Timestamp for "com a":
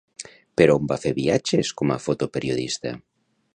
1.83-1.99